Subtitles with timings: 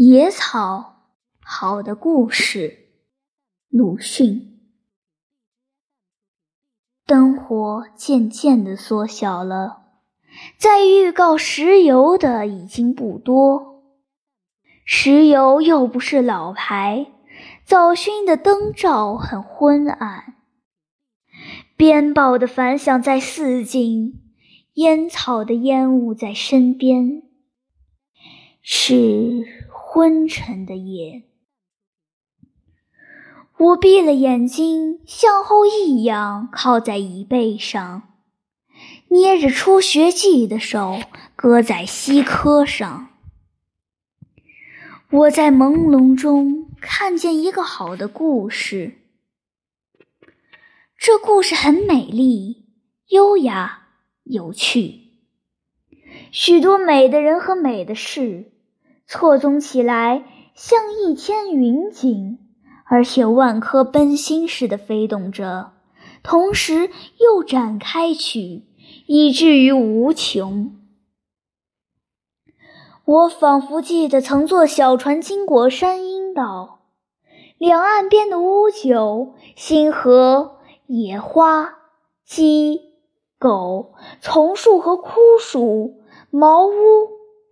[0.00, 1.08] 野草，
[1.40, 2.86] 好的故事。
[3.68, 4.60] 鲁迅。
[7.04, 9.86] 灯火渐渐的缩小了，
[10.56, 13.82] 在预告石油的已经不多。
[14.84, 17.08] 石油又不是老牌，
[17.64, 20.36] 早熏的灯罩很昏暗。
[21.76, 24.22] 鞭炮的反响在四近，
[24.74, 27.24] 烟草的烟雾在身边。
[28.70, 29.46] 是。
[29.90, 31.22] 昏沉的夜，
[33.56, 38.14] 我闭了眼睛，向后一仰，靠在椅背上，
[39.08, 41.00] 捏着初学记的手
[41.34, 43.08] 搁在膝髁上。
[45.10, 48.98] 我在朦胧中看见一个好的故事，
[50.98, 52.66] 这故事很美丽、
[53.08, 53.88] 优雅、
[54.24, 55.14] 有趣，
[56.30, 58.52] 许多美的人和美的事。
[59.10, 62.38] 错综起来，像一天云锦，
[62.84, 65.72] 而且万颗奔星似的飞动着，
[66.22, 68.66] 同时又展开去，
[69.06, 70.76] 以至于无穷。
[73.06, 76.80] 我仿佛记得曾坐小船经过山阴道，
[77.56, 81.78] 两岸边的乌九、星河、野花、
[82.26, 82.82] 鸡、
[83.38, 86.72] 狗、丛树和枯树、茅屋、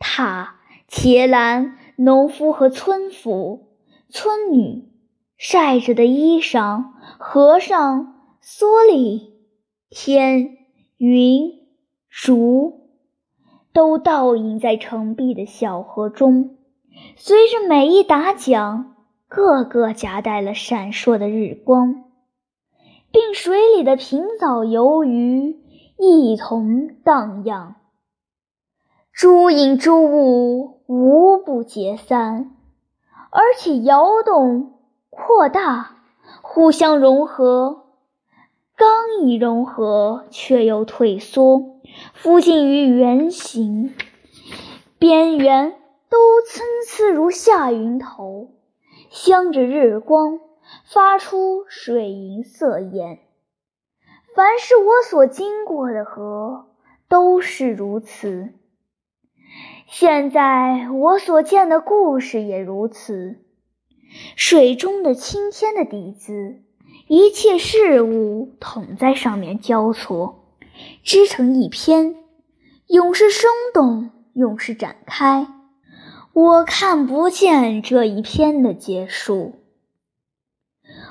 [0.00, 0.53] 塔。
[0.88, 3.68] 茄兰、农夫和村妇、
[4.08, 4.88] 村女，
[5.36, 6.84] 晒着的衣裳，
[7.18, 9.32] 和尚、蓑笠、
[9.90, 10.56] 天、
[10.96, 11.52] 云、
[12.08, 12.88] 竹，
[13.72, 16.56] 都倒映在澄碧的小河中。
[17.16, 18.94] 随着每一打桨，
[19.26, 22.04] 个个夹带了闪烁的日光，
[23.10, 25.56] 并水里的平藻游鱼
[25.98, 27.74] 一同荡漾。
[29.16, 32.50] 诸影诸物无不解散，
[33.30, 34.72] 而且摇动、
[35.08, 35.98] 扩大，
[36.42, 37.84] 互相融合。
[38.74, 41.78] 刚一融合，却又退缩，
[42.12, 43.94] 附近于圆形，
[44.98, 45.76] 边缘
[46.10, 48.48] 都参差如下云头，
[49.10, 50.40] 镶着日光，
[50.92, 53.20] 发出水银色焰。
[54.34, 56.66] 凡是我所经过的河，
[57.08, 58.52] 都是如此。
[59.86, 63.36] 现在我所见的故事也如此。
[64.36, 66.62] 水中的青天的底子，
[67.08, 70.46] 一切事物统在上面交错，
[71.02, 72.16] 织成一篇，
[72.86, 75.46] 永是生动，永是展开。
[76.32, 79.54] 我看不见这一篇的结束。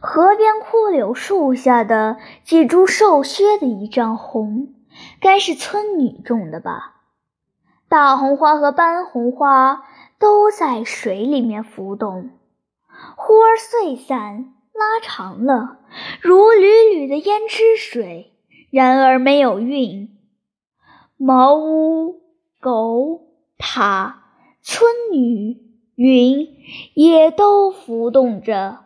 [0.00, 4.74] 河边枯柳树下的几株瘦削的一丈红，
[5.20, 6.99] 该是村女种的吧？
[7.90, 9.82] 大红花和斑红花
[10.20, 12.30] 都在水里面浮动，
[13.16, 15.78] 忽而碎散，拉长了，
[16.20, 18.32] 如缕缕的胭脂水，
[18.70, 20.16] 然而没有韵。
[21.16, 22.20] 茅屋、
[22.60, 23.22] 狗、
[23.58, 24.22] 塔、
[24.62, 25.58] 村女、
[25.96, 26.46] 云
[26.94, 28.84] 也都浮动着，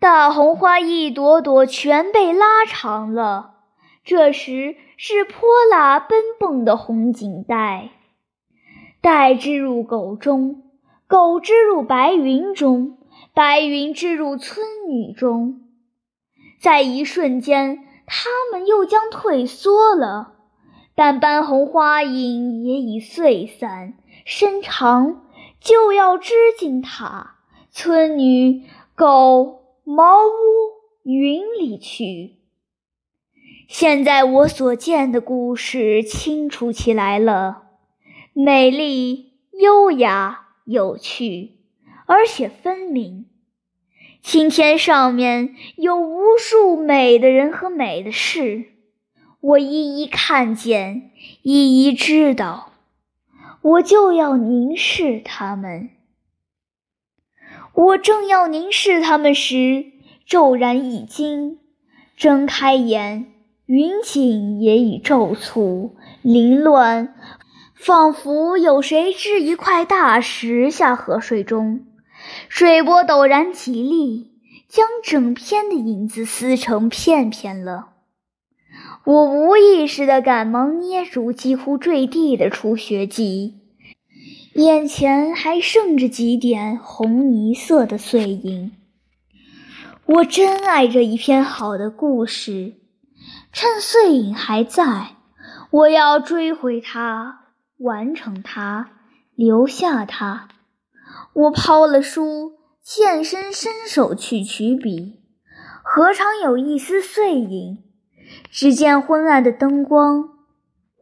[0.00, 3.56] 大红花一朵朵全被拉长了，
[4.02, 7.90] 这时是泼辣奔蹦的红锦带。
[9.00, 10.62] 带织入狗中，
[11.06, 12.98] 狗织入白云中，
[13.32, 15.60] 白云织入村女中。
[16.60, 20.34] 在一瞬间，它们又将退缩了，
[20.94, 23.94] 但斑红花影也已碎散，
[24.24, 25.22] 伸长，
[25.60, 27.36] 就要织进塔、
[27.70, 28.64] 村女、
[28.96, 30.30] 狗、茅屋、
[31.04, 32.38] 云里去。
[33.68, 37.67] 现在我所见的故事清楚起来了。
[38.32, 41.56] 美丽、优雅、有趣，
[42.06, 43.26] 而且分明。
[44.22, 48.66] 青天上面有无数美的人和美的事，
[49.40, 51.10] 我一一看见，
[51.42, 52.72] 一一知道，
[53.62, 55.90] 我就要凝视他们。
[57.72, 59.86] 我正要凝视他们时，
[60.26, 61.58] 骤然一惊，
[62.16, 63.32] 睁开眼，
[63.66, 67.14] 云锦也已骤簇、凌乱。
[67.78, 71.86] 仿佛有谁掷一块大石下河水中，
[72.48, 74.32] 水波陡然起立，
[74.68, 77.90] 将整片的影子撕成片片了。
[79.04, 83.60] 我无意识地赶忙捏住几乎坠地的初学记，
[84.54, 88.72] 眼前还剩着几点红泥色的碎影。
[90.04, 92.74] 我真爱这一篇好的故事，
[93.52, 95.12] 趁碎影还在，
[95.70, 97.37] 我要追回它。
[97.78, 98.90] 完成它，
[99.34, 100.48] 留下它。
[101.32, 102.52] 我抛了书，
[102.82, 105.20] 欠身伸手去取笔，
[105.82, 107.84] 何尝有一丝碎影？
[108.50, 110.28] 只见昏暗的灯光，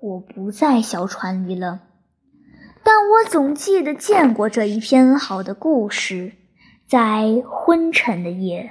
[0.01, 1.81] 我不在小船里了。
[2.85, 6.35] 但我总记得见过这一篇好的故事，
[6.87, 8.71] 在昏沉的夜。